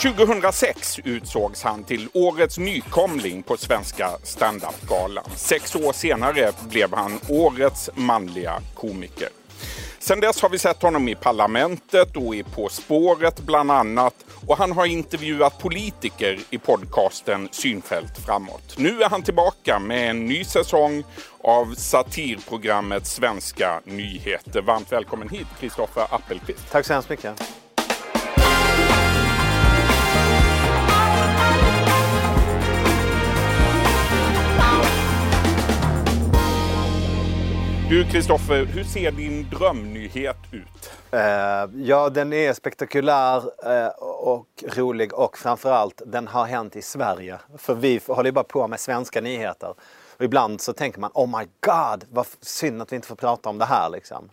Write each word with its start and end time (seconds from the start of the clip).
2006 0.00 1.00
utsågs 1.04 1.62
han 1.62 1.84
till 1.84 2.08
årets 2.14 2.58
nykomling 2.58 3.42
på 3.42 3.56
Svenska 3.56 4.10
standupgalan. 4.22 5.24
Sex 5.36 5.76
år 5.76 5.92
senare 5.92 6.52
blev 6.68 6.94
han 6.94 7.20
årets 7.28 7.90
manliga 7.94 8.60
komiker. 8.74 9.28
Sen 9.98 10.20
dess 10.20 10.42
har 10.42 10.48
vi 10.48 10.58
sett 10.58 10.82
honom 10.82 11.08
i 11.08 11.14
Parlamentet 11.14 12.16
och 12.16 12.34
i 12.34 12.42
På 12.42 12.68
spåret 12.68 13.40
bland 13.40 13.70
annat. 13.70 14.14
Och 14.46 14.56
han 14.56 14.72
har 14.72 14.86
intervjuat 14.86 15.58
politiker 15.58 16.38
i 16.50 16.58
podcasten 16.58 17.48
Synfält 17.52 18.18
framåt. 18.26 18.74
Nu 18.78 19.02
är 19.02 19.08
han 19.08 19.22
tillbaka 19.22 19.78
med 19.78 20.10
en 20.10 20.26
ny 20.26 20.44
säsong 20.44 21.04
av 21.44 21.74
satirprogrammet 21.74 23.06
Svenska 23.06 23.80
nyheter. 23.84 24.62
Varmt 24.62 24.92
välkommen 24.92 25.28
hit 25.28 25.46
Kristoffer 25.60 26.06
Appelqvist. 26.10 26.70
Tack 26.70 26.86
så 26.86 26.92
hemskt 26.92 27.10
mycket. 27.10 27.59
Du 37.90 38.04
Kristoffer, 38.04 38.64
hur 38.64 38.84
ser 38.84 39.10
din 39.10 39.50
drömnyhet 39.50 40.36
ut? 40.52 40.90
Uh, 41.14 41.82
ja, 41.82 42.10
den 42.10 42.32
är 42.32 42.52
spektakulär 42.52 43.36
uh, 43.36 43.88
och 44.02 44.46
rolig 44.76 45.14
och 45.14 45.38
framförallt 45.38 46.02
den 46.06 46.26
har 46.26 46.44
hänt 46.44 46.76
i 46.76 46.82
Sverige. 46.82 47.38
För 47.58 47.74
vi 47.74 48.00
håller 48.06 48.28
ju 48.28 48.32
bara 48.32 48.44
på 48.44 48.68
med 48.68 48.80
svenska 48.80 49.20
nyheter. 49.20 49.74
Och 50.20 50.24
ibland 50.24 50.60
så 50.60 50.72
tänker 50.72 51.00
man 51.00 51.10
oh 51.14 51.38
my 51.38 51.46
god, 51.60 52.04
vad 52.10 52.26
synd 52.40 52.82
att 52.82 52.92
vi 52.92 52.96
inte 52.96 53.08
får 53.08 53.16
prata 53.16 53.48
om 53.48 53.58
det 53.58 53.64
här 53.64 53.90
liksom. 53.90 54.30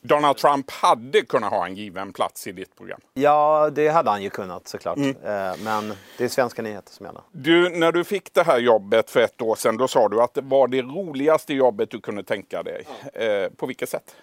Donald 0.00 0.36
Trump 0.36 0.70
hade 0.70 1.22
kunnat 1.22 1.50
ha 1.50 1.66
en 1.66 1.74
given 1.74 2.12
plats 2.12 2.46
i 2.46 2.52
ditt 2.52 2.76
program. 2.76 3.00
Ja, 3.14 3.70
det 3.72 3.88
hade 3.88 4.10
han 4.10 4.22
ju 4.22 4.30
kunnat 4.30 4.68
såklart. 4.68 4.96
Mm. 4.96 5.10
Eh, 5.10 5.56
men 5.64 5.94
det 6.18 6.24
är 6.24 6.28
svenska 6.28 6.62
nyheter 6.62 6.92
som 6.92 7.06
gäller. 7.06 7.22
Du, 7.32 7.68
när 7.68 7.92
du 7.92 8.04
fick 8.04 8.34
det 8.34 8.42
här 8.42 8.58
jobbet 8.58 9.10
för 9.10 9.20
ett 9.20 9.42
år 9.42 9.54
sedan, 9.54 9.76
då 9.76 9.88
sa 9.88 10.08
du 10.08 10.22
att 10.22 10.34
det 10.34 10.40
var 10.40 10.68
det 10.68 10.82
roligaste 10.82 11.54
jobbet 11.54 11.90
du 11.90 12.00
kunde 12.00 12.22
tänka 12.22 12.62
dig. 12.62 12.86
Mm. 13.14 13.52
På 13.56 13.66
vilket 13.66 13.88
sätt? 13.88 14.14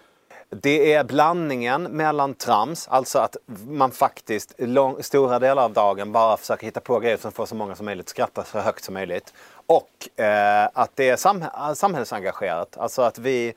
Det 0.60 0.92
är 0.92 1.04
blandningen 1.04 1.82
mellan 1.82 2.34
trams, 2.34 2.88
alltså 2.88 3.18
att 3.18 3.36
man 3.68 3.90
faktiskt 3.90 4.54
lång, 4.58 5.02
stora 5.02 5.38
delar 5.38 5.64
av 5.64 5.72
dagen 5.72 6.12
bara 6.12 6.36
försöker 6.36 6.66
hitta 6.66 6.80
på 6.80 6.98
grejer 6.98 7.16
som 7.16 7.32
får 7.32 7.46
så 7.46 7.54
många 7.54 7.74
som 7.74 7.86
möjligt 7.86 8.08
skratta 8.08 8.44
så 8.44 8.58
högt 8.58 8.84
som 8.84 8.94
möjligt. 8.94 9.32
Och 9.66 10.20
eh, 10.20 10.68
att 10.72 10.90
det 10.94 11.08
är 11.08 11.16
sam 11.16 11.44
samhällsengagerat. 11.74 12.76
Alltså 12.78 13.02
att 13.02 13.18
vi 13.18 13.54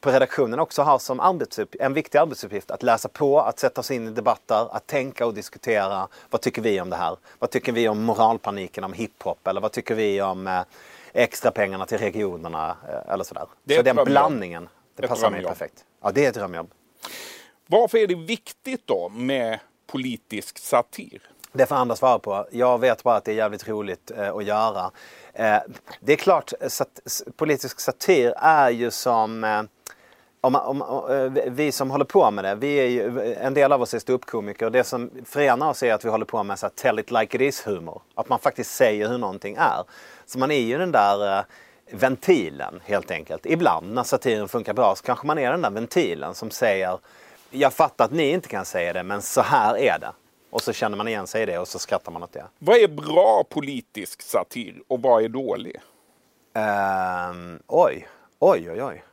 på 0.00 0.10
redaktionen 0.10 0.58
också 0.58 0.82
har 0.82 0.98
som 0.98 1.38
en 1.80 1.94
viktig 1.94 2.18
arbetsuppgift 2.18 2.70
att 2.70 2.82
läsa 2.82 3.08
på, 3.08 3.40
att 3.40 3.58
sätta 3.58 3.80
oss 3.80 3.90
in 3.90 4.08
i 4.08 4.10
debatter, 4.10 4.76
att 4.76 4.86
tänka 4.86 5.26
och 5.26 5.34
diskutera. 5.34 6.08
Vad 6.30 6.40
tycker 6.40 6.62
vi 6.62 6.80
om 6.80 6.90
det 6.90 6.96
här? 6.96 7.16
Vad 7.38 7.50
tycker 7.50 7.72
vi 7.72 7.88
om 7.88 8.02
moralpaniken 8.02 8.84
om 8.84 8.92
hiphop? 8.92 9.46
Eller 9.46 9.60
vad 9.60 9.72
tycker 9.72 9.94
vi 9.94 10.22
om 10.22 10.46
eh, 10.46 10.60
extra 11.12 11.50
pengarna 11.50 11.86
till 11.86 11.98
regionerna? 11.98 12.76
Eh, 12.88 13.12
eller 13.12 13.24
sådär. 13.24 13.46
Så 13.76 13.82
den 13.82 13.96
blandningen, 14.04 14.68
det 14.96 15.02
ett 15.02 15.08
passar 15.08 15.30
mig 15.30 15.44
perfekt. 15.44 15.84
Ja, 16.02 16.12
det 16.12 16.24
är 16.24 16.28
ett 16.28 16.34
drömjobb. 16.34 16.70
Varför 17.66 17.98
är 17.98 18.06
det 18.06 18.14
viktigt 18.14 18.86
då 18.86 19.08
med 19.08 19.58
politisk 19.86 20.58
satir? 20.58 21.22
Det 21.56 21.66
får 21.66 21.76
andra 21.76 21.96
svara 21.96 22.18
på. 22.18 22.46
Jag 22.50 22.80
vet 22.80 23.02
bara 23.02 23.16
att 23.16 23.24
det 23.24 23.32
är 23.32 23.36
jävligt 23.36 23.68
roligt 23.68 24.10
eh, 24.16 24.36
att 24.36 24.44
göra. 24.44 24.90
Eh, 25.32 25.58
det 26.00 26.12
är 26.12 26.16
klart, 26.16 26.52
sat 26.68 27.00
politisk 27.36 27.80
satir 27.80 28.34
är 28.36 28.70
ju 28.70 28.90
som 28.90 29.44
eh, 29.44 29.62
om, 30.40 30.54
om, 30.54 30.82
om, 30.82 31.10
eh, 31.10 31.42
vi 31.46 31.72
som 31.72 31.90
håller 31.90 32.04
på 32.04 32.30
med 32.30 32.44
det, 32.44 32.54
vi 32.54 32.76
är 32.76 32.86
ju, 32.86 33.34
en 33.34 33.54
del 33.54 33.72
av 33.72 33.82
oss 33.82 33.94
är 33.94 33.98
ståuppkomiker 33.98 34.66
och 34.66 34.72
det 34.72 34.84
som 34.84 35.10
förenar 35.24 35.70
oss 35.70 35.82
är 35.82 35.94
att 35.94 36.04
vi 36.04 36.08
håller 36.08 36.24
på 36.24 36.42
med 36.42 36.58
så 36.58 36.66
här, 36.66 36.72
tell 36.76 36.98
it 36.98 37.10
like 37.10 37.36
it 37.36 37.40
is 37.40 37.66
humor. 37.66 38.02
Att 38.14 38.28
man 38.28 38.38
faktiskt 38.38 38.74
säger 38.74 39.08
hur 39.08 39.18
någonting 39.18 39.56
är. 39.58 39.84
Så 40.26 40.38
man 40.38 40.50
är 40.50 40.60
ju 40.60 40.78
den 40.78 40.92
där 40.92 41.38
eh, 41.38 41.44
ventilen 41.90 42.80
helt 42.84 43.10
enkelt. 43.10 43.46
Ibland 43.46 43.94
när 43.94 44.02
satiren 44.02 44.48
funkar 44.48 44.74
bra 44.74 44.94
så 44.96 45.04
kanske 45.04 45.26
man 45.26 45.38
är 45.38 45.50
den 45.50 45.62
där 45.62 45.70
ventilen 45.70 46.34
som 46.34 46.50
säger 46.50 46.98
jag 47.50 47.72
fattar 47.72 48.04
att 48.04 48.12
ni 48.12 48.30
inte 48.30 48.48
kan 48.48 48.64
säga 48.64 48.92
det 48.92 49.02
men 49.02 49.22
så 49.22 49.40
här 49.40 49.78
är 49.78 49.98
det. 49.98 50.12
Och 50.56 50.62
så 50.62 50.72
känner 50.72 50.96
man 50.96 51.08
igen 51.08 51.26
sig 51.26 51.42
i 51.42 51.46
det 51.46 51.58
och 51.58 51.68
så 51.68 51.78
skrattar 51.78 52.12
man 52.12 52.22
åt 52.22 52.32
det. 52.32 52.44
Vad 52.58 52.76
är 52.76 52.88
bra 52.88 53.44
politisk 53.44 54.22
satir 54.22 54.82
och 54.88 55.02
vad 55.02 55.24
är 55.24 55.28
dålig? 55.28 55.80
Um, 57.30 57.62
oj, 57.66 58.08
oj, 58.38 58.70
oj, 58.70 58.82
oj. 58.82 59.04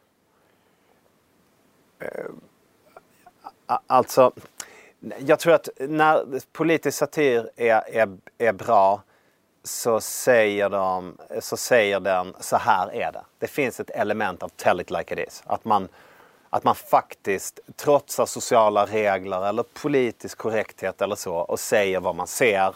Uh, 2.03 2.35
alltså, 3.87 4.31
jag 5.19 5.39
tror 5.39 5.53
att 5.53 5.69
när 5.79 6.41
politisk 6.51 6.97
satir 6.97 7.49
är, 7.55 7.95
är, 7.95 8.17
är 8.37 8.53
bra 8.53 9.03
så 9.63 10.01
säger, 10.01 10.69
de, 10.69 11.17
så 11.39 11.57
säger 11.57 11.99
den 11.99 12.35
så 12.39 12.57
här 12.57 12.93
är 12.93 13.11
det. 13.11 13.23
Det 13.39 13.47
finns 13.47 13.79
ett 13.79 13.89
element 13.89 14.43
av 14.43 14.49
tell 14.49 14.81
it 14.81 14.91
like 14.91 15.13
it 15.13 15.27
is. 15.27 15.43
Att 15.45 15.65
man 15.65 15.87
att 16.53 16.63
man 16.63 16.75
faktiskt 16.75 17.59
trotsar 17.75 18.25
sociala 18.25 18.85
regler 18.85 19.47
eller 19.49 19.63
politisk 19.63 20.37
korrekthet 20.37 21.01
eller 21.01 21.15
så 21.15 21.35
och 21.35 21.59
säger 21.59 21.99
vad 21.99 22.15
man 22.15 22.27
ser 22.27 22.75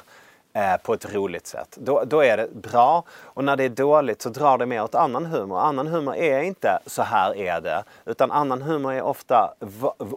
eh, 0.54 0.78
på 0.84 0.94
ett 0.94 1.14
roligt 1.14 1.48
sätt. 1.48 1.78
Då, 1.80 2.04
då 2.06 2.24
är 2.24 2.38
det 2.38 2.54
bra. 2.54 3.04
Och 3.10 3.44
när 3.44 3.56
det 3.56 3.64
är 3.64 3.70
dåligt 3.70 4.22
så 4.22 4.30
drar 4.30 4.58
det 4.58 4.66
mer 4.66 4.84
åt 4.84 4.96
annan 4.96 5.26
humor. 5.26 5.60
Annan 5.60 5.88
humor 5.88 6.16
är 6.16 6.42
inte 6.42 6.80
så 6.86 7.02
här 7.02 7.38
är 7.38 7.62
det. 7.62 7.84
Utan 8.06 8.32
annan 8.32 8.62
humor 8.62 8.94
är 8.94 9.02
ofta 9.02 9.54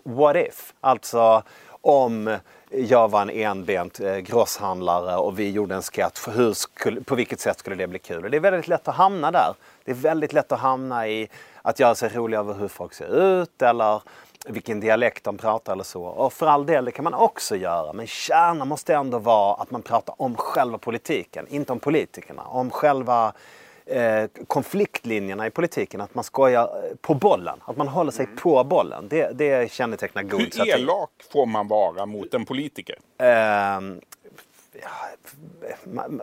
what 0.04 0.36
if. 0.36 0.74
Alltså 0.80 1.42
om 1.80 2.36
jag 2.70 3.10
var 3.10 3.22
en 3.22 3.30
enbent 3.30 4.00
eh, 4.00 4.16
grosshandlare 4.16 5.16
och 5.16 5.38
vi 5.38 5.50
gjorde 5.50 5.74
en 5.74 5.82
sketch. 5.82 6.28
Hur 6.28 6.52
skulle, 6.52 7.00
på 7.00 7.14
vilket 7.14 7.40
sätt 7.40 7.58
skulle 7.58 7.76
det 7.76 7.86
bli 7.86 7.98
kul? 7.98 8.24
Och 8.24 8.30
det 8.30 8.36
är 8.36 8.40
väldigt 8.40 8.68
lätt 8.68 8.88
att 8.88 8.96
hamna 8.96 9.30
där. 9.30 9.54
Det 9.84 9.90
är 9.90 9.94
väldigt 9.94 10.32
lätt 10.32 10.52
att 10.52 10.60
hamna 10.60 11.08
i 11.08 11.28
att 11.62 11.78
göra 11.78 11.94
sig 11.94 12.08
rolig 12.08 12.38
över 12.38 12.54
hur 12.54 12.68
folk 12.68 12.94
ser 12.94 13.40
ut 13.40 13.62
eller 13.62 14.02
vilken 14.46 14.80
dialekt 14.80 15.24
de 15.24 15.38
pratar 15.38 15.72
eller 15.72 15.84
så. 15.84 16.02
Och 16.02 16.32
för 16.32 16.46
all 16.46 16.66
del, 16.66 16.84
det 16.84 16.90
kan 16.90 17.04
man 17.04 17.14
också 17.14 17.56
göra. 17.56 17.92
Men 17.92 18.06
kärnan 18.06 18.68
måste 18.68 18.94
ändå 18.94 19.18
vara 19.18 19.54
att 19.54 19.70
man 19.70 19.82
pratar 19.82 20.14
om 20.18 20.36
själva 20.36 20.78
politiken, 20.78 21.46
inte 21.48 21.72
om 21.72 21.80
politikerna. 21.80 22.42
Om 22.42 22.70
själva 22.70 23.32
eh, 23.86 24.24
konfliktlinjerna 24.46 25.46
i 25.46 25.50
politiken. 25.50 26.00
Att 26.00 26.14
man 26.14 26.24
skojar 26.24 26.62
eh, 26.62 26.96
på 27.00 27.14
bollen. 27.14 27.60
Att 27.64 27.76
man 27.76 27.88
håller 27.88 28.12
sig 28.12 28.24
mm. 28.24 28.36
på 28.36 28.64
bollen. 28.64 29.08
Det, 29.08 29.38
det 29.38 29.72
kännetecknar 29.72 30.22
god 30.22 30.40
Hur 30.40 30.50
satir. 30.50 30.74
elak 30.74 31.10
får 31.32 31.46
man 31.46 31.68
vara 31.68 32.06
mot 32.06 32.34
en 32.34 32.44
politiker? 32.44 32.98
Eh, 33.18 33.26
ja, 33.26 33.80
man, 35.84 36.22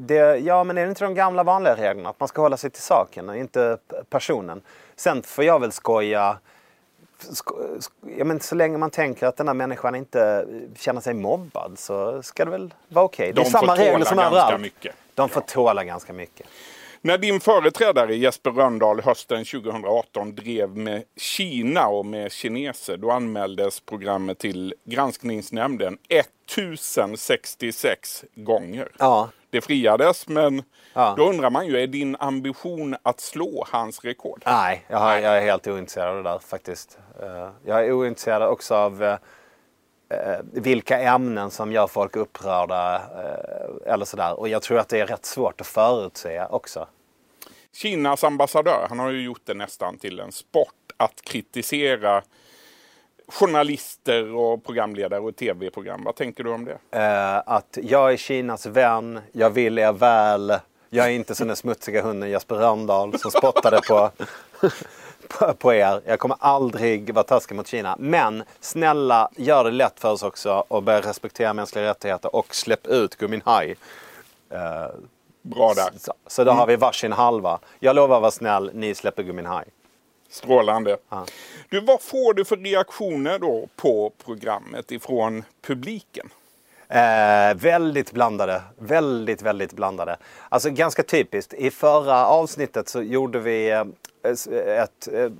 det, 0.00 0.36
ja, 0.36 0.64
men 0.64 0.78
är 0.78 0.82
det 0.82 0.88
inte 0.88 1.04
de 1.04 1.14
gamla 1.14 1.42
vanliga 1.42 1.76
reglerna? 1.76 2.08
Att 2.08 2.20
man 2.20 2.28
ska 2.28 2.42
hålla 2.42 2.56
sig 2.56 2.70
till 2.70 2.82
saken 2.82 3.28
och 3.28 3.36
inte 3.36 3.78
personen. 4.10 4.60
Sen 4.96 5.22
får 5.22 5.44
jag 5.44 5.60
väl 5.60 5.72
skoja 5.72 6.38
Sko, 7.18 7.54
ja, 8.18 8.24
men 8.24 8.40
så 8.40 8.54
länge 8.54 8.78
man 8.78 8.90
tänker 8.90 9.26
att 9.26 9.36
den 9.36 9.48
här 9.48 9.54
människan 9.54 9.94
inte 9.94 10.46
känner 10.76 11.00
sig 11.00 11.14
mobbad 11.14 11.78
så 11.78 12.22
ska 12.22 12.44
det 12.44 12.50
väl 12.50 12.74
vara 12.88 13.04
okej. 13.04 13.24
Okay. 13.24 13.32
De 13.32 13.40
det 13.40 13.48
är 13.48 13.50
samma 13.50 13.76
regler 13.76 14.04
som 14.04 14.18
överallt. 14.18 14.60
Mycket. 14.60 14.94
De 15.14 15.28
får 15.28 15.40
tåla 15.40 15.84
ganska 15.84 16.12
mycket. 16.12 16.46
När 17.00 17.18
din 17.18 17.40
företrädare 17.40 18.16
Jesper 18.16 18.50
Röndahl 18.50 19.00
hösten 19.00 19.44
2018 19.44 20.34
drev 20.34 20.76
med 20.76 21.02
Kina 21.16 21.88
och 21.88 22.06
med 22.06 22.32
kineser, 22.32 22.96
då 22.96 23.10
anmäldes 23.10 23.80
programmet 23.80 24.38
till 24.38 24.74
Granskningsnämnden 24.84 25.98
1066 26.08 28.24
gånger. 28.34 28.88
Ja. 28.98 29.28
Det 29.50 29.60
friades, 29.60 30.28
men 30.28 30.62
ja. 30.94 31.14
då 31.16 31.28
undrar 31.28 31.50
man 31.50 31.66
ju, 31.66 31.80
är 31.80 31.86
din 31.86 32.16
ambition 32.18 32.96
att 33.02 33.20
slå 33.20 33.64
hans 33.68 34.04
rekord? 34.04 34.42
Nej, 34.46 34.84
jag, 34.88 34.98
har, 34.98 35.18
jag 35.18 35.36
är 35.36 35.42
helt 35.42 35.66
ointresserad 35.66 36.08
av 36.08 36.16
det 36.16 36.30
där 36.30 36.38
faktiskt. 36.38 36.98
Eh, 37.22 37.48
jag 37.64 37.86
är 37.86 37.92
ointresserad 37.92 38.42
också 38.42 38.74
av 38.74 39.04
eh, 39.04 39.16
vilka 40.52 41.00
ämnen 41.00 41.50
som 41.50 41.72
gör 41.72 41.86
folk 41.86 42.16
upprörda 42.16 43.02
eller 43.86 44.04
sådär. 44.04 44.40
Och 44.40 44.48
jag 44.48 44.62
tror 44.62 44.78
att 44.78 44.88
det 44.88 45.00
är 45.00 45.06
rätt 45.06 45.26
svårt 45.26 45.60
att 45.60 45.66
förutse 45.66 46.46
också. 46.50 46.86
Kinas 47.72 48.24
ambassadör, 48.24 48.86
han 48.88 48.98
har 48.98 49.10
ju 49.10 49.22
gjort 49.22 49.42
det 49.44 49.54
nästan 49.54 49.98
till 49.98 50.20
en 50.20 50.32
sport 50.32 50.74
att 50.96 51.22
kritisera 51.22 52.22
journalister 53.28 54.34
och 54.34 54.64
programledare 54.64 55.20
och 55.20 55.36
tv-program. 55.36 56.04
Vad 56.04 56.16
tänker 56.16 56.44
du 56.44 56.50
om 56.50 56.64
det? 56.64 56.72
Uh, 56.72 57.42
att 57.46 57.78
jag 57.82 58.12
är 58.12 58.16
Kinas 58.16 58.66
vän, 58.66 59.20
jag 59.32 59.50
vill 59.50 59.78
er 59.78 59.92
väl. 59.92 60.52
Jag 60.90 61.06
är 61.06 61.10
inte 61.10 61.34
som 61.34 61.46
den 61.46 61.56
smutsiga 61.56 62.02
hunden 62.02 62.30
Jesper 62.30 62.54
Rönndahl 62.54 63.18
som 63.18 63.30
spottade 63.30 63.80
på, 63.88 64.10
på, 65.58 65.74
er. 65.74 66.02
Jag 66.06 66.18
kommer 66.18 66.36
aldrig 66.40 67.14
vara 67.14 67.24
taskig 67.24 67.54
mot 67.54 67.66
Kina. 67.66 67.96
Men 67.98 68.44
snälla, 68.60 69.30
gör 69.36 69.64
det 69.64 69.70
lätt 69.70 70.00
för 70.00 70.12
oss 70.12 70.22
också 70.22 70.64
och 70.68 70.82
börja 70.82 71.00
respektera 71.00 71.54
mänskliga 71.54 71.84
rättigheter 71.84 72.36
och 72.36 72.54
släpp 72.54 72.86
ut 72.86 73.16
Gui 73.16 73.28
Minhai. 73.28 73.70
Uh, 73.70 74.58
Bra 75.42 75.74
där. 75.74 75.90
Så, 75.98 76.12
så 76.26 76.44
då 76.44 76.50
mm. 76.50 76.58
har 76.58 76.66
vi 76.66 76.76
varsin 76.76 77.12
halva. 77.12 77.58
Jag 77.78 77.96
lovar 77.96 78.16
att 78.16 78.22
vara 78.22 78.30
snäll, 78.30 78.70
ni 78.74 78.94
släpper 78.94 79.22
Gui 79.22 79.32
Minhai. 79.32 79.64
Strålande. 80.30 80.96
Ja. 81.08 81.26
Du, 81.68 81.80
vad 81.80 82.02
får 82.02 82.34
du 82.34 82.44
för 82.44 82.56
reaktioner 82.56 83.38
då 83.38 83.68
på 83.76 84.12
programmet 84.24 84.92
ifrån 84.92 85.44
publiken? 85.62 86.28
Eh, 86.88 87.54
väldigt 87.54 88.12
blandade. 88.12 88.62
Väldigt, 88.78 89.42
väldigt 89.42 89.72
blandade. 89.72 90.16
Alltså 90.48 90.70
ganska 90.70 91.02
typiskt. 91.02 91.54
I 91.54 91.70
förra 91.70 92.26
avsnittet 92.26 92.88
så 92.88 93.02
gjorde 93.02 93.38
vi 93.38 93.70
eh, 93.70 93.80
eh 94.22 94.82
ett, 94.82 95.08
eh, 95.12 95.30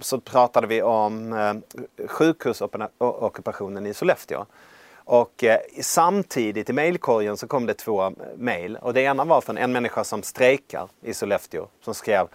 så 0.00 0.20
pratade 0.20 0.66
vi 0.66 0.82
om 0.82 1.32
eh, 1.32 2.06
sjukhusockupationen 2.06 3.86
i 3.86 3.94
Sollefteå. 3.94 4.44
Och 5.04 5.44
eh, 5.44 5.58
samtidigt 5.80 6.70
i 6.70 6.72
mejlkorgen 6.72 7.36
så 7.36 7.46
kom 7.46 7.66
det 7.66 7.74
två 7.74 8.12
mejl. 8.36 8.76
Och 8.76 8.94
det 8.94 9.00
ena 9.00 9.24
var 9.24 9.40
från 9.40 9.58
en 9.58 9.72
människa 9.72 10.04
som 10.04 10.22
strejkar 10.22 10.88
i 11.02 11.14
Sollefteå. 11.14 11.66
Som 11.80 11.94
skrev 11.94 12.28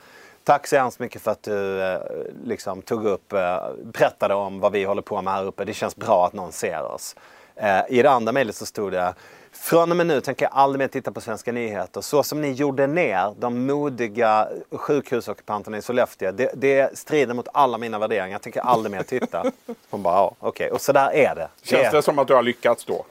Tack 0.44 0.68
så 0.68 0.76
hemskt 0.76 1.00
mycket 1.00 1.22
för 1.22 1.32
att 1.32 1.44
du 1.44 1.82
eh, 1.82 2.00
liksom, 2.44 2.82
tog 2.82 3.06
upp, 3.06 3.34
eh, 3.34 3.58
berättade 3.84 4.34
om 4.34 4.60
vad 4.60 4.72
vi 4.72 4.84
håller 4.84 5.02
på 5.02 5.22
med 5.22 5.34
här 5.34 5.46
uppe. 5.46 5.66
Det 5.66 5.74
känns 5.74 5.96
bra 5.96 6.26
att 6.26 6.34
någon 6.34 6.52
ser 6.52 6.84
oss. 6.84 7.16
Eh, 7.60 7.82
I 7.90 8.02
det 8.02 8.12
andra 8.12 8.32
mejlet 8.32 8.56
så 8.56 8.66
stod 8.66 8.92
det 8.92 9.14
från 9.52 9.92
och 9.92 9.98
med 9.98 10.08
nu 10.08 10.22
tänker 10.22 10.46
jag 10.46 10.54
aldrig 10.54 10.80
mer 10.80 10.88
titta 10.88 11.12
på 11.12 11.22
Svenska 11.22 11.52
nyheter. 11.52 12.02
Så 12.02 12.24
som 12.24 12.42
ni 12.42 12.52
gjorde 12.52 12.88
ner 12.88 13.34
de 13.40 13.66
modiga 13.66 14.48
sjukhusockupanterna 14.72 15.78
i 15.78 15.82
Sollefteå. 15.82 16.32
Det, 16.32 16.52
det 16.54 16.98
strider 16.98 17.34
mot 17.34 17.48
alla 17.54 17.78
mina 17.78 18.00
värderingar. 18.00 18.32
Jag 18.32 18.42
tänker 18.42 18.62
aldrig 18.62 18.92
mer 18.92 19.04
titta. 19.04 19.52
Hon 19.90 20.04
bara, 20.04 20.16
ja, 20.16 20.36
okej. 20.40 20.66
Okay. 20.66 20.76
Och 20.76 20.82
så 20.82 20.92
där 20.92 21.14
är 21.14 21.36
det. 21.36 21.50
Känns 21.64 21.92
det, 21.92 21.98
det 21.98 22.02
som 22.02 22.20
att 22.20 22.28
du 22.28 22.34
har 22.34 22.44
lyckats 22.44 22.86
då? 22.86 23.06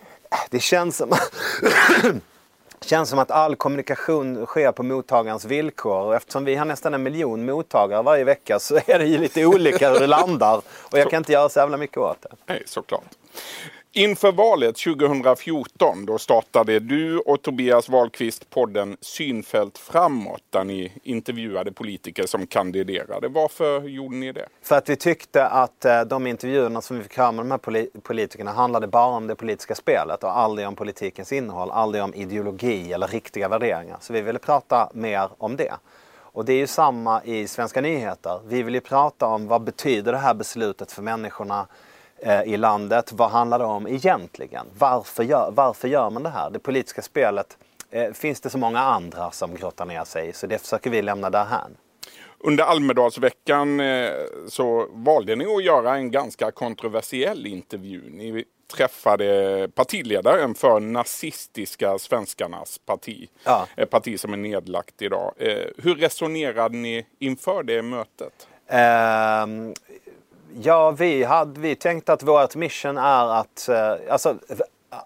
Det 0.50 0.60
känns 0.60 0.96
som... 0.96 1.12
känns 2.80 3.08
som 3.08 3.18
att 3.18 3.30
all 3.30 3.56
kommunikation 3.56 4.46
sker 4.46 4.72
på 4.72 4.82
mottagarens 4.82 5.44
villkor. 5.44 6.02
Och 6.02 6.14
eftersom 6.14 6.44
vi 6.44 6.54
har 6.54 6.64
nästan 6.64 6.94
en 6.94 7.02
miljon 7.02 7.44
mottagare 7.44 8.02
varje 8.02 8.24
vecka 8.24 8.58
så 8.58 8.76
är 8.86 8.98
det 8.98 9.06
ju 9.06 9.18
lite 9.18 9.46
olika 9.46 9.90
hur 9.90 10.00
det 10.00 10.06
landar. 10.06 10.62
Och 10.66 10.98
jag 10.98 11.10
kan 11.10 11.18
inte 11.18 11.32
göra 11.32 11.48
så 11.48 11.58
jävla 11.58 11.76
mycket 11.76 11.98
åt 11.98 12.22
det. 12.22 12.28
Nej, 12.46 12.62
såklart. 12.66 13.04
Inför 13.98 14.32
valet 14.32 14.76
2014 14.76 16.06
då 16.06 16.18
startade 16.18 16.78
du 16.78 17.18
och 17.18 17.42
Tobias 17.42 17.88
Wahlqvist 17.88 18.50
podden 18.50 18.96
Synfält 19.00 19.78
framåt 19.78 20.42
där 20.50 20.64
ni 20.64 20.92
intervjuade 21.02 21.72
politiker 21.72 22.26
som 22.26 22.46
kandiderade. 22.46 23.28
Varför 23.28 23.80
gjorde 23.80 24.16
ni 24.16 24.32
det? 24.32 24.48
För 24.62 24.76
att 24.76 24.88
vi 24.88 24.96
tyckte 24.96 25.46
att 25.46 25.84
eh, 25.84 26.00
de 26.00 26.26
intervjuerna 26.26 26.80
som 26.80 26.96
vi 26.96 27.02
fick 27.02 27.16
höra 27.16 27.32
med 27.32 27.44
de 27.44 27.50
här 27.50 28.00
politikerna 28.00 28.52
handlade 28.52 28.86
bara 28.86 29.16
om 29.16 29.26
det 29.26 29.34
politiska 29.34 29.74
spelet 29.74 30.24
och 30.24 30.38
aldrig 30.38 30.68
om 30.68 30.76
politikens 30.76 31.32
innehåll, 31.32 31.70
aldrig 31.70 32.04
om 32.04 32.14
ideologi 32.14 32.92
eller 32.92 33.06
riktiga 33.06 33.48
värderingar. 33.48 33.96
Så 34.00 34.12
vi 34.12 34.20
ville 34.20 34.38
prata 34.38 34.90
mer 34.94 35.28
om 35.38 35.56
det. 35.56 35.74
Och 36.20 36.44
det 36.44 36.52
är 36.52 36.58
ju 36.58 36.66
samma 36.66 37.24
i 37.24 37.46
Svenska 37.46 37.80
nyheter. 37.80 38.40
Vi 38.48 38.62
vill 38.62 38.74
ju 38.74 38.80
prata 38.80 39.26
om 39.26 39.46
vad 39.46 39.62
betyder 39.62 40.12
det 40.12 40.18
här 40.18 40.34
beslutet 40.34 40.92
för 40.92 41.02
människorna 41.02 41.66
i 42.46 42.56
landet. 42.56 43.12
Vad 43.12 43.30
handlar 43.30 43.58
det 43.58 43.64
om 43.64 43.86
egentligen? 43.86 44.66
Varför 44.78 45.22
gör, 45.22 45.50
varför 45.50 45.88
gör 45.88 46.10
man 46.10 46.22
det 46.22 46.28
här? 46.28 46.50
Det 46.50 46.58
politiska 46.58 47.02
spelet 47.02 47.58
eh, 47.90 48.12
finns 48.12 48.40
det 48.40 48.50
så 48.50 48.58
många 48.58 48.80
andra 48.80 49.30
som 49.30 49.54
grottar 49.54 49.86
ner 49.86 50.04
sig 50.04 50.32
så 50.32 50.46
det 50.46 50.58
försöker 50.58 50.90
vi 50.90 51.02
lämna 51.02 51.30
därhän. 51.30 51.76
Under 52.38 52.64
Almedalsveckan 52.64 53.80
eh, 53.80 54.10
så 54.48 54.88
valde 54.92 55.36
ni 55.36 55.46
att 55.46 55.64
göra 55.64 55.96
en 55.96 56.10
ganska 56.10 56.50
kontroversiell 56.50 57.46
intervju. 57.46 58.10
Ni 58.10 58.44
träffade 58.76 59.68
partiledaren 59.74 60.54
för 60.54 60.80
nazistiska 60.80 61.98
svenskarnas 61.98 62.78
parti. 62.78 63.28
Ja. 63.44 63.66
Ett 63.76 63.90
parti 63.90 64.20
som 64.20 64.32
är 64.32 64.36
nedlagt 64.36 65.02
idag. 65.02 65.34
Hur 65.78 65.94
resonerade 65.94 66.76
ni 66.76 67.06
inför 67.18 67.62
det 67.62 67.82
mötet? 67.82 68.48
Um, 68.70 69.74
Ja, 70.54 70.90
vi, 70.90 71.24
hade, 71.24 71.60
vi 71.60 71.74
tänkte 71.74 72.12
att 72.12 72.22
vårt 72.22 72.56
mission 72.56 72.98
är 72.98 73.40
att... 73.40 73.68
Eh, 73.68 73.94
alltså, 74.10 74.34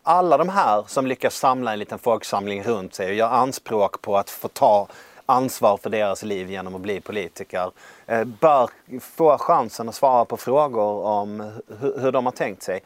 alla 0.03 0.37
de 0.37 0.49
här 0.49 0.85
som 0.87 1.07
lyckas 1.07 1.35
samla 1.35 1.73
en 1.73 1.79
liten 1.79 1.99
folksamling 1.99 2.63
runt 2.63 2.95
sig 2.95 3.09
och 3.09 3.15
gör 3.15 3.29
anspråk 3.29 4.03
på 4.03 4.17
att 4.17 4.31
få 4.31 4.49
ta 4.49 4.89
ansvar 5.27 5.77
för 5.77 5.91
deras 5.91 6.23
liv 6.23 6.51
genom 6.51 6.75
att 6.75 6.81
bli 6.81 7.01
politiker 7.01 7.71
eh, 8.07 8.25
bör 8.25 8.71
få 9.01 9.39
chansen 9.39 9.89
att 9.89 9.95
svara 9.95 10.25
på 10.25 10.37
frågor 10.37 11.05
om 11.05 11.53
hur, 11.81 11.99
hur 11.99 12.13
de 12.13 12.25
har 12.25 12.33
tänkt 12.33 12.63
sig. 12.63 12.81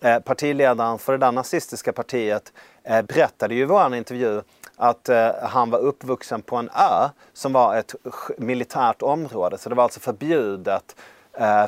Eh, 0.00 0.18
partiledaren 0.18 0.98
för 0.98 1.12
det 1.12 1.18
där 1.18 1.32
nazistiska 1.32 1.92
partiet 1.92 2.52
eh, 2.84 3.02
berättade 3.02 3.54
ju 3.54 3.62
i 3.62 3.64
vår 3.64 3.94
intervju 3.94 4.42
att 4.76 5.08
eh, 5.08 5.30
han 5.42 5.70
var 5.70 5.78
uppvuxen 5.78 6.42
på 6.42 6.56
en 6.56 6.68
ö 6.68 7.08
som 7.32 7.52
var 7.52 7.76
ett 7.76 7.94
militärt 8.38 9.02
område. 9.02 9.58
Så 9.58 9.68
det 9.68 9.74
var 9.74 9.84
alltså 9.84 10.00
förbjudet 10.00 10.96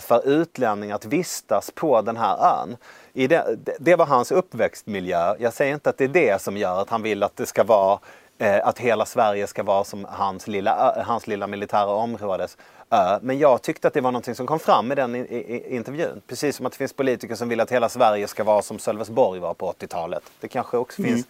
för 0.00 0.28
utlänningar 0.28 0.94
att 0.94 1.04
vistas 1.04 1.70
på 1.70 2.02
den 2.02 2.16
här 2.16 2.60
ön. 2.60 2.76
Det, 3.12 3.56
det 3.78 3.96
var 3.96 4.06
hans 4.06 4.32
uppväxtmiljö. 4.32 5.34
Jag 5.38 5.52
säger 5.52 5.74
inte 5.74 5.90
att 5.90 5.98
det 5.98 6.04
är 6.04 6.08
det 6.08 6.42
som 6.42 6.56
gör 6.56 6.82
att 6.82 6.90
han 6.90 7.02
vill 7.02 7.22
att 7.22 7.36
det 7.36 7.46
ska 7.46 7.64
vara 7.64 7.98
eh, 8.38 8.66
att 8.66 8.78
hela 8.78 9.06
Sverige 9.06 9.46
ska 9.46 9.62
vara 9.62 9.84
som 9.84 10.04
hans 10.04 10.46
lilla, 10.46 11.02
hans 11.06 11.26
lilla 11.26 11.46
militära 11.46 11.86
områdes 11.86 12.56
ö. 12.90 13.18
Men 13.22 13.38
jag 13.38 13.62
tyckte 13.62 13.88
att 13.88 13.94
det 13.94 14.00
var 14.00 14.12
någonting 14.12 14.34
som 14.34 14.46
kom 14.46 14.58
fram 14.58 14.92
i 14.92 14.94
den 14.94 15.14
i, 15.14 15.18
i, 15.18 15.76
intervjun. 15.76 16.22
Precis 16.26 16.56
som 16.56 16.66
att 16.66 16.72
det 16.72 16.78
finns 16.78 16.92
politiker 16.92 17.34
som 17.34 17.48
vill 17.48 17.60
att 17.60 17.72
hela 17.72 17.88
Sverige 17.88 18.28
ska 18.28 18.44
vara 18.44 18.62
som 18.62 18.78
Sölvesborg 18.78 19.40
var 19.40 19.54
på 19.54 19.72
80-talet. 19.72 20.22
Det 20.40 20.48
kanske 20.48 20.76
också 20.76 21.02
mm. 21.02 21.14
finns, 21.14 21.26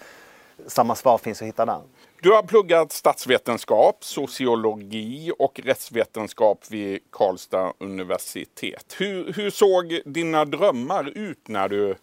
samma 0.66 0.94
svar 0.94 1.18
finns 1.18 1.42
att 1.42 1.48
hitta 1.48 1.66
där. 1.66 1.80
Du 2.20 2.30
har 2.30 2.42
pluggat 2.42 2.92
statsvetenskap, 2.92 4.04
sociologi 4.04 5.32
och 5.38 5.60
rättsvetenskap 5.64 6.64
vid 6.68 7.00
Karlstad 7.10 7.72
universitet. 7.78 8.96
Hur, 8.98 9.32
hur 9.32 9.50
såg 9.50 10.00
dina 10.04 10.44
drömmar 10.44 11.12
ut 11.18 11.48
när 11.48 11.68
du 11.68 11.94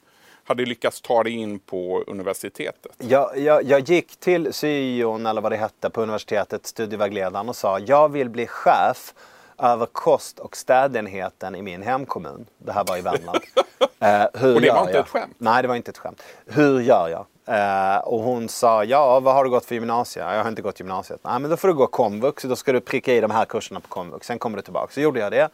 hade 0.43 0.65
lyckats 0.65 1.01
ta 1.01 1.23
dig 1.23 1.33
in 1.33 1.59
på 1.59 2.03
universitetet? 2.07 2.91
Jag, 2.97 3.37
jag, 3.37 3.63
jag 3.63 3.89
gick 3.89 4.17
till 4.17 4.53
syon, 4.53 5.25
eller 5.25 5.41
vad 5.41 5.51
det 5.51 5.57
hette, 5.57 5.89
på 5.89 6.01
universitetet, 6.01 6.65
studievägledaren 6.65 7.49
och 7.49 7.55
sa 7.55 7.79
jag 7.79 8.09
vill 8.09 8.29
bli 8.29 8.47
chef 8.47 9.13
över 9.57 9.85
kost 9.85 10.39
och 10.39 10.57
städenheten 10.57 11.55
i 11.55 11.61
min 11.61 11.81
hemkommun. 11.81 12.45
Det 12.57 12.71
här 12.71 12.83
var 12.83 12.97
i 12.97 13.01
Värmland. 13.01 13.39
eh, 13.99 14.41
hur 14.41 14.55
och 14.55 14.61
det 14.61 14.71
var 14.71 14.81
inte 14.81 14.93
jag? 14.93 15.03
ett 15.03 15.09
skämt? 15.09 15.35
Nej, 15.37 15.61
det 15.61 15.67
var 15.67 15.75
inte 15.75 15.91
ett 15.91 15.97
skämt. 15.97 16.23
Hur 16.45 16.81
gör 16.81 17.09
jag? 17.09 17.25
Uh, 17.49 17.97
och 17.97 18.19
hon 18.19 18.49
sa, 18.49 18.83
ja 18.83 19.19
vad 19.19 19.33
har 19.33 19.43
du 19.43 19.49
gått 19.49 19.65
för 19.65 19.75
gymnasiet? 19.75 20.25
Jag 20.25 20.43
har 20.43 20.49
inte 20.49 20.61
gått 20.61 20.79
gymnasiet. 20.79 21.19
Nej 21.23 21.39
men 21.39 21.49
då 21.49 21.57
får 21.57 21.67
du 21.67 21.73
gå 21.73 21.87
komvux, 21.87 22.43
då 22.43 22.55
ska 22.55 22.71
du 22.73 22.79
pricka 22.79 23.13
i 23.13 23.21
de 23.21 23.31
här 23.31 23.45
kurserna 23.45 23.79
på 23.79 23.87
komvux. 23.87 24.27
Sen 24.27 24.39
kommer 24.39 24.57
du 24.57 24.63
tillbaka. 24.63 24.93
Så 24.93 25.01
gjorde 25.01 25.19
jag 25.19 25.31
det. 25.31 25.49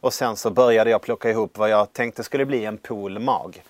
Och 0.00 0.12
sen 0.12 0.36
så 0.36 0.50
började 0.50 0.90
jag 0.90 1.02
plocka 1.02 1.30
ihop 1.30 1.58
vad 1.58 1.70
jag 1.70 1.92
tänkte 1.92 2.24
skulle 2.24 2.46
bli 2.46 2.64
en 2.64 2.78
pool 2.78 3.18
mag. 3.18 3.62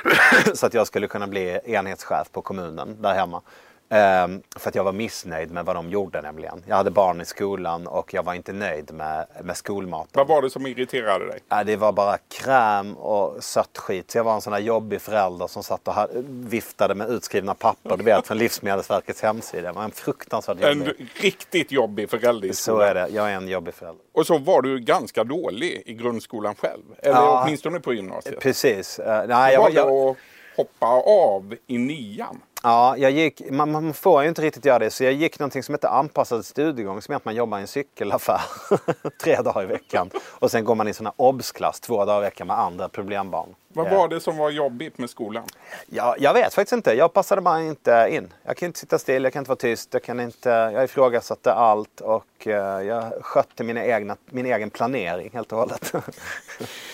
så 0.54 0.66
att 0.66 0.74
jag 0.74 0.86
skulle 0.86 1.06
kunna 1.06 1.26
bli 1.26 1.60
enhetschef 1.64 2.32
på 2.32 2.42
kommunen 2.42 2.96
där 3.00 3.14
hemma. 3.14 3.42
Um, 3.88 4.42
för 4.56 4.68
att 4.68 4.74
jag 4.74 4.84
var 4.84 4.92
missnöjd 4.92 5.50
med 5.50 5.64
vad 5.64 5.76
de 5.76 5.90
gjorde 5.90 6.22
nämligen. 6.22 6.64
Jag 6.66 6.76
hade 6.76 6.90
barn 6.90 7.20
i 7.20 7.24
skolan 7.24 7.86
och 7.86 8.14
jag 8.14 8.22
var 8.22 8.34
inte 8.34 8.52
nöjd 8.52 8.92
med, 8.92 9.26
med 9.42 9.56
skolmaten. 9.56 10.10
Vad 10.12 10.26
var 10.26 10.42
det 10.42 10.50
som 10.50 10.66
irriterade 10.66 11.26
dig? 11.26 11.40
Det 11.66 11.76
var 11.76 11.92
bara 11.92 12.18
kräm 12.18 12.96
och 12.96 13.44
sött 13.44 13.78
skit. 13.78 14.10
Så 14.10 14.18
jag 14.18 14.24
var 14.24 14.34
en 14.34 14.40
sån 14.40 14.52
här 14.52 14.60
jobbig 14.60 15.00
förälder 15.00 15.46
som 15.46 15.62
satt 15.62 15.88
och 15.88 15.94
viftade 16.26 16.94
med 16.94 17.10
utskrivna 17.10 17.54
papper. 17.54 17.96
Du 17.96 18.04
vet 18.04 18.26
från 18.26 18.38
Livsmedelsverkets 18.38 19.22
hemsida. 19.22 19.66
Jag 19.66 19.74
var 19.74 19.84
en 19.84 19.90
fruktansvärt 19.90 20.60
jobbig. 20.60 20.88
En 20.88 21.08
riktigt 21.14 21.72
jobbig 21.72 22.10
förälder 22.10 22.48
i 22.48 22.54
skolan. 22.54 22.78
Så 22.78 22.84
är 22.84 22.94
det. 22.94 23.08
Jag 23.08 23.30
är 23.30 23.36
en 23.36 23.48
jobbig 23.48 23.74
förälder. 23.74 24.04
Och 24.12 24.26
så 24.26 24.38
var 24.38 24.62
du 24.62 24.78
ganska 24.78 25.24
dålig 25.24 25.82
i 25.86 25.94
grundskolan 25.94 26.54
själv. 26.54 26.82
Eller 26.98 27.16
ja, 27.16 27.42
åtminstone 27.44 27.80
på 27.80 27.94
gymnasiet. 27.94 28.40
Precis. 28.40 28.98
Uh, 28.98 29.06
nej, 29.28 29.54
jag, 29.54 29.60
var 29.60 29.70
det 29.70 29.76
jag... 29.76 30.10
att 30.10 30.16
hoppa 30.56 30.86
av 31.06 31.54
i 31.66 31.78
nian? 31.78 32.40
Ja, 32.66 32.96
jag 32.96 33.10
gick, 33.10 33.50
man, 33.50 33.70
man, 33.70 33.94
får 33.94 34.22
ju 34.22 34.28
inte 34.28 34.42
riktigt 34.42 34.64
göra 34.64 34.78
det. 34.78 34.90
Så 34.90 35.04
jag 35.04 35.12
gick 35.12 35.38
någonting 35.38 35.62
som 35.62 35.74
heter 35.74 35.88
anpassad 35.88 36.44
studiegång. 36.44 37.02
Som 37.02 37.12
är 37.12 37.16
att 37.16 37.24
man 37.24 37.34
jobbar 37.34 37.58
i 37.58 37.60
en 37.60 37.66
cykelaffär 37.66 38.40
tre 39.22 39.36
dagar 39.36 39.62
i 39.62 39.66
veckan. 39.66 40.10
Och 40.16 40.50
sen 40.50 40.64
går 40.64 40.74
man 40.74 40.88
i 40.88 40.94
sån 40.94 41.06
här 41.06 41.14
obs-klass 41.16 41.80
två 41.80 42.04
dagar 42.04 42.18
i 42.18 42.24
veckan 42.24 42.46
med 42.46 42.58
andra 42.58 42.88
problembarn. 42.88 43.54
Vad 43.68 43.90
var 43.90 44.08
det 44.08 44.20
som 44.20 44.36
var 44.36 44.50
jobbigt 44.50 44.98
med 44.98 45.10
skolan? 45.10 45.44
Ja, 45.86 46.16
jag 46.18 46.34
vet 46.34 46.54
faktiskt 46.54 46.72
inte. 46.72 46.92
Jag 46.94 47.12
passade 47.12 47.40
bara 47.40 47.62
inte 47.62 48.08
in. 48.10 48.32
Jag 48.42 48.56
kan 48.56 48.66
inte 48.66 48.78
sitta 48.78 48.98
still, 48.98 49.24
jag 49.24 49.32
kan 49.32 49.40
inte 49.40 49.48
vara 49.48 49.56
tyst. 49.56 49.88
Jag, 49.92 50.02
kan 50.02 50.20
inte, 50.20 50.48
jag 50.48 50.84
ifrågasatte 50.84 51.52
allt 51.52 52.00
och 52.00 52.46
uh, 52.46 52.52
jag 52.52 53.12
skötte 53.20 53.64
mina 53.64 53.84
egna, 53.84 54.16
min 54.26 54.46
egen 54.46 54.70
planering 54.70 55.30
helt 55.32 55.52
och 55.52 55.58
hållet. 55.58 55.92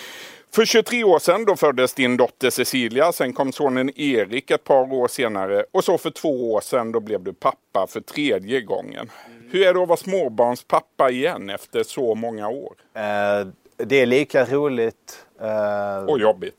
För 0.52 0.64
23 0.64 1.04
år 1.04 1.18
sedan 1.18 1.44
då 1.44 1.56
föddes 1.56 1.94
din 1.94 2.16
dotter 2.16 2.50
Cecilia, 2.50 3.12
sen 3.12 3.32
kom 3.32 3.52
sonen 3.52 4.00
Erik 4.00 4.50
ett 4.50 4.64
par 4.64 4.92
år 4.92 5.08
senare 5.08 5.64
och 5.72 5.84
så 5.84 5.98
för 5.98 6.10
två 6.10 6.52
år 6.52 6.60
sedan 6.60 6.92
då 6.92 7.00
blev 7.00 7.22
du 7.22 7.32
pappa 7.32 7.86
för 7.88 8.00
tredje 8.00 8.60
gången. 8.60 9.10
Mm. 9.26 9.50
Hur 9.50 9.66
är 9.66 9.74
det 9.74 9.82
att 9.82 9.88
vara 9.88 9.96
småbarnspappa 9.96 11.10
igen 11.10 11.50
efter 11.50 11.82
så 11.82 12.14
många 12.14 12.48
år? 12.48 12.74
Eh, 12.94 13.46
det 13.76 13.96
är 13.96 14.06
lika 14.06 14.44
roligt. 14.44 15.26
Eh, 15.40 16.04
och 16.04 16.20
jobbigt. 16.20 16.56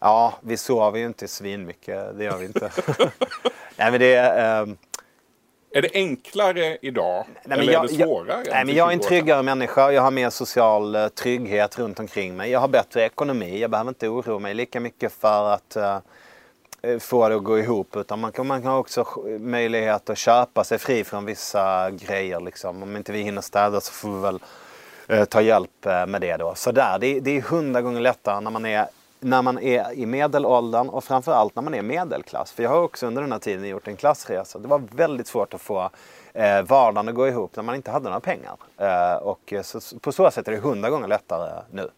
Ja, 0.00 0.34
vi 0.42 0.56
sover 0.56 0.98
ju 0.98 1.06
inte 1.06 1.28
svinmycket, 1.28 2.18
det 2.18 2.24
gör 2.24 2.38
vi 2.38 2.46
inte. 2.46 2.70
Nej, 3.76 3.90
men 3.90 4.00
det 4.00 4.16
eh, 4.16 4.66
är 5.76 5.82
det 5.82 5.90
enklare 5.94 6.78
idag? 6.82 7.24
Nej, 7.44 7.58
eller 7.58 7.72
jag, 7.72 7.84
är 7.84 7.88
det 7.88 7.94
svårare? 7.94 8.42
Jag, 8.44 8.52
nej, 8.52 8.64
men 8.64 8.74
jag 8.74 8.88
är 8.88 8.92
en 8.92 9.00
tryggare 9.00 9.42
människa. 9.42 9.92
Jag 9.92 10.02
har 10.02 10.10
mer 10.10 10.30
social 10.30 10.96
uh, 10.96 11.08
trygghet 11.08 11.78
runt 11.78 12.00
omkring 12.00 12.36
mig. 12.36 12.50
Jag 12.50 12.60
har 12.60 12.68
bättre 12.68 13.04
ekonomi. 13.04 13.58
Jag 13.58 13.70
behöver 13.70 13.88
inte 13.88 14.08
oroa 14.08 14.38
mig 14.38 14.54
lika 14.54 14.80
mycket 14.80 15.12
för 15.12 15.50
att 15.50 15.76
uh, 15.76 15.98
eh, 16.82 16.98
få 16.98 17.28
det 17.28 17.36
att 17.36 17.44
gå 17.44 17.58
ihop. 17.58 17.96
Utan 17.96 18.20
man 18.20 18.32
man 18.44 18.62
kan 18.62 18.72
också 18.72 19.06
möjlighet 19.40 20.10
att 20.10 20.18
köpa 20.18 20.64
sig 20.64 20.78
fri 20.78 21.04
från 21.04 21.24
vissa 21.24 21.90
grejer. 21.90 22.40
Liksom. 22.40 22.82
Om 22.82 22.96
inte 22.96 23.12
vi 23.12 23.22
hinner 23.22 23.42
städa 23.42 23.80
så 23.80 23.92
får 23.92 24.08
vi 24.08 24.22
väl 24.22 24.38
eh, 25.08 25.24
ta 25.24 25.40
hjälp 25.40 25.86
eh, 25.86 26.06
med 26.06 26.20
det 26.20 26.36
då. 26.36 26.54
Så 26.54 26.72
där, 26.72 26.98
det, 26.98 27.20
det 27.20 27.36
är 27.36 27.40
hundra 27.40 27.82
gånger 27.82 28.00
lättare 28.00 28.40
när 28.40 28.50
man 28.50 28.66
är 28.66 28.86
när 29.26 29.42
man 29.42 29.58
är 29.58 29.92
i 29.92 30.06
medelåldern 30.06 30.88
och 30.88 31.04
framförallt 31.04 31.54
när 31.56 31.62
man 31.62 31.74
är 31.74 31.82
medelklass. 31.82 32.52
För 32.52 32.62
jag 32.62 32.70
har 32.70 32.80
också 32.82 33.06
under 33.06 33.22
den 33.22 33.32
här 33.32 33.38
tiden 33.38 33.68
gjort 33.68 33.88
en 33.88 33.96
klassresa. 33.96 34.58
Det 34.58 34.68
var 34.68 34.82
väldigt 34.92 35.26
svårt 35.26 35.54
att 35.54 35.60
få 35.60 35.90
eh, 36.34 36.62
vardagen 36.62 37.08
att 37.08 37.14
gå 37.14 37.28
ihop 37.28 37.56
när 37.56 37.62
man 37.62 37.74
inte 37.74 37.90
hade 37.90 38.04
några 38.04 38.20
pengar. 38.20 38.56
Eh, 38.78 39.14
och 39.22 39.52
eh, 39.52 39.62
så, 39.62 39.98
på 39.98 40.12
så 40.12 40.30
sätt 40.30 40.48
är 40.48 40.52
det 40.52 40.58
hundra 40.58 40.90
gånger 40.90 41.08
lättare 41.08 41.62
nu. 41.70 41.90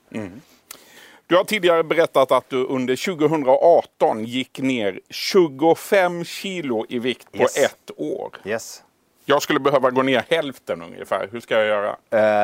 Du 1.27 1.37
har 1.37 1.45
tidigare 1.45 1.83
berättat 1.85 2.33
att 2.33 2.49
du 2.51 2.65
under 2.67 2.97
2018 3.17 4.25
gick 4.25 4.59
ner 4.61 5.01
25 5.11 6.25
kilo 6.25 6.87
i 6.89 6.99
vikt 6.99 7.33
på 7.33 7.39
Yes. 7.39 7.57
ett 7.57 7.91
år. 7.97 8.31
Yes. 8.45 8.83
Jag 9.25 9.43
skulle 9.43 9.61
behöva 9.61 9.91
gå 9.91 10.03
ner 10.03 10.25
hälften 10.29 10.83
ungefär. 10.83 11.29
Hur 11.33 11.41
ska 11.41 11.55
jag 11.59 11.67
göra? 11.67 11.97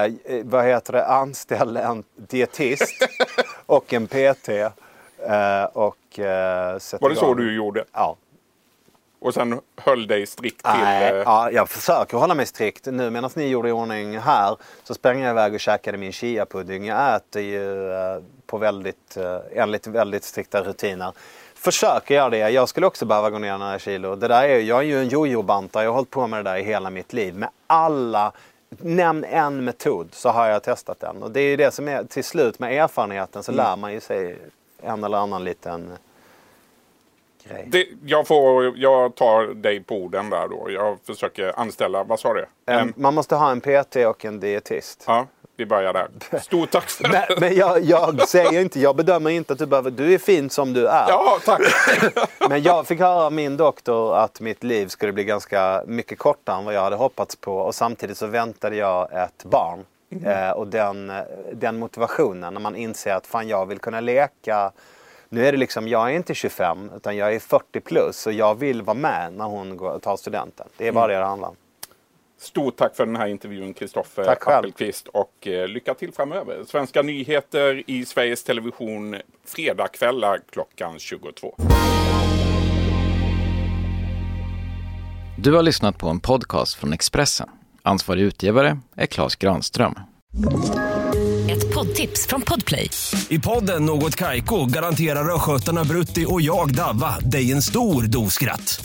Eh, 0.07 0.13
vad 0.45 0.65
heter 0.65 0.93
det? 0.93 1.07
Anställ 1.07 1.77
en 1.77 2.05
dietist 2.17 3.09
och 3.67 3.93
en 3.93 4.07
PT. 4.07 4.49
Eh, 4.49 5.65
och 5.73 6.19
eh, 6.19 6.79
Var 7.01 7.09
det 7.09 7.17
så 7.17 7.35
du 7.35 7.55
gjorde? 7.55 7.85
Ja. 7.93 8.17
Och 9.19 9.35
sen 9.35 9.61
höll 9.77 10.07
dig 10.07 10.27
strikt 10.27 10.65
till... 10.65 10.81
Nej, 10.83 11.11
eh, 11.11 11.17
ja, 11.17 11.51
jag 11.51 11.69
försöker 11.69 12.17
hålla 12.17 12.35
mig 12.35 12.47
strikt. 12.47 12.87
Nu 12.87 13.11
medan 13.11 13.31
ni 13.35 13.49
gjorde 13.49 13.69
i 13.69 13.73
ordning 13.73 14.19
här 14.19 14.57
så 14.85 14.95
sprang 14.95 15.21
jag 15.21 15.31
iväg 15.31 15.55
och 15.55 15.61
käkade 15.61 15.99
min 15.99 16.13
chiapudding. 16.13 16.87
Jag 16.87 17.17
äter 17.17 17.43
ju 17.43 17.91
på 18.47 18.59
väldigt, 18.59 19.17
enligt 19.53 19.87
väldigt 19.87 20.25
strikta 20.25 20.63
rutiner. 20.63 21.13
Försöker 21.55 22.15
göra 22.15 22.31
det. 22.31 22.51
Jag 22.51 22.69
skulle 22.69 22.87
också 22.87 23.05
behöva 23.05 23.31
gå 23.31 23.39
ner 23.39 23.59
några 23.59 23.79
kilo. 23.79 24.17
Det 24.17 24.29
där 24.29 24.45
är, 24.49 24.59
jag 24.59 24.79
är 24.79 24.83
ju 24.83 25.01
en 25.01 25.09
jojo-bantare. 25.09 25.85
Jag 25.85 25.91
har 25.91 25.95
hållit 25.95 26.11
på 26.11 26.27
med 26.27 26.45
det 26.45 26.51
där 26.51 26.57
i 26.57 26.63
hela 26.63 26.91
mitt 26.91 27.13
liv. 27.13 27.35
Med 27.37 27.49
alla, 27.67 28.33
nämn 28.81 29.25
en 29.25 29.65
metod 29.65 30.09
så 30.15 30.29
har 30.29 30.47
jag 30.47 30.63
testat 30.63 31.01
den. 31.01 31.23
Och 31.23 31.31
det 31.31 31.41
är 31.41 31.49
ju 31.49 31.57
det 31.57 31.71
som 31.71 31.89
är 31.89 32.05
till 32.05 32.25
slut 32.25 32.59
med 32.59 32.85
erfarenheten 32.85 33.43
så 33.43 33.53
lär 33.53 33.77
man 33.77 33.93
ju 33.93 34.01
sig 34.01 34.39
en 34.83 35.05
eller 35.05 35.19
annan 35.19 35.45
liten 35.45 35.91
grej. 37.45 37.65
det, 37.67 37.87
jag, 38.05 38.27
får, 38.27 38.79
jag 38.79 39.15
tar 39.15 39.47
dig 39.55 39.81
på 39.81 39.97
orden 39.97 40.31
där 40.31 40.49
då. 40.49 40.71
Jag 40.71 40.99
försöker 41.07 41.61
anställa, 41.61 42.05
vad 42.05 42.21
sa 42.21 42.35
du? 42.35 42.47
En, 42.67 42.93
man 42.97 43.15
måste 43.15 43.35
ha 43.35 43.51
en 43.51 43.61
PT 43.61 43.97
och 43.97 44.25
en 44.25 44.41
dietist. 44.41 45.05
ja, 45.07 45.27
vi 45.57 45.67
börjar 45.67 45.93
där. 45.93 46.39
Stort 46.39 46.71
tack 46.71 46.91
för 46.91 47.09
Men, 47.09 47.23
men 47.41 47.55
jag, 47.55 47.81
jag 47.85 48.29
säger 48.29 48.61
inte, 48.61 48.81
jag 48.81 48.97
bedömer 48.97 49.31
inte 49.31 49.53
att 49.53 49.59
du 49.59 49.67
behöver, 49.67 49.91
du 49.91 50.15
är 50.15 50.19
fin 50.19 50.51
som 50.51 50.73
du 50.73 50.89
är. 50.89 51.09
Ja, 51.09 51.39
tack. 51.45 51.61
Men 52.49 52.63
jag 52.63 52.87
fick 52.87 53.01
höra 53.01 53.25
av 53.25 53.33
min 53.33 53.57
doktor 53.57 54.17
att 54.17 54.41
mitt 54.41 54.65
liv 54.65 54.87
skulle 54.87 55.13
bli 55.13 55.25
ganska 55.25 55.83
mycket 55.87 56.19
kortare 56.19 56.59
än 56.59 56.65
vad 56.65 56.75
jag 56.75 56.83
hade 56.83 56.97
hoppats 56.97 57.37
på. 57.37 57.57
Och 57.57 57.75
samtidigt 57.75 58.19
så 58.19 58.27
väntade 58.27 58.77
jag 58.77 59.13
ett 59.13 59.45
barn. 59.45 59.85
Eh, 60.25 60.51
och 60.51 60.67
den, 60.67 61.13
den 61.53 61.79
motivationen 61.79 62.55
när 62.55 62.61
man 62.61 62.77
inser 62.77 63.15
att 63.15 63.27
fan 63.27 63.49
jag 63.49 63.67
vill 63.67 63.79
kunna 63.79 64.01
leka. 64.01 64.73
Nu 65.29 65.47
är 65.47 65.53
det 65.53 65.59
liksom, 65.59 65.89
jag 65.89 66.11
är 66.11 66.17
inte 66.17 66.35
25 66.35 66.91
utan 66.97 67.17
jag 67.17 67.35
är 67.35 67.39
40 67.39 67.81
plus 67.81 68.27
och 68.27 68.33
jag 68.33 68.55
vill 68.55 68.83
vara 68.83 68.97
med 68.97 69.33
när 69.33 69.45
hon 69.45 69.77
går, 69.77 69.99
tar 69.99 70.17
studenten. 70.17 70.67
Det 70.77 70.89
är 70.89 70.93
bara 70.93 71.07
det 71.07 71.19
det 71.19 71.25
handlar 71.25 71.49
om. 71.49 71.57
Stort 72.45 72.77
tack 72.77 72.97
för 72.97 73.07
den 73.07 73.17
här 73.17 73.27
intervjun 73.27 73.75
Kristoffer. 73.75 74.29
Appelqvist 74.29 75.09
och 75.09 75.47
eh, 75.47 75.69
lycka 75.69 75.95
till 75.95 76.13
framöver. 76.13 76.65
Svenska 76.67 77.03
nyheter 77.03 77.83
i 77.87 78.05
Sveriges 78.05 78.45
Television 78.45 79.17
fredagkvällar 79.45 80.41
klockan 80.51 80.99
22. 80.99 81.55
Du 85.39 85.53
har 85.53 85.63
lyssnat 85.63 85.99
på 85.99 86.09
en 86.09 86.21
podcast 86.21 86.75
från 86.75 86.93
Expressen. 86.93 87.49
Ansvarig 87.83 88.23
utgivare 88.23 88.79
är 88.97 89.07
Klas 89.07 89.37
Granström. 89.37 89.95
Ett 91.51 91.75
poddtips 91.75 92.27
från 92.27 92.43
Podplay. 92.43 92.91
I 93.29 93.39
podden 93.39 93.85
Något 93.85 94.17
Kaiko 94.17 94.67
garanterar 94.67 95.35
östgötarna 95.35 95.85
Brutti 95.85 96.27
och 96.29 96.41
jag, 96.41 96.75
Davva, 96.75 97.19
dig 97.19 97.53
en 97.53 97.63
stor 97.63 98.03
dos 98.03 98.35
skratt. 98.35 98.85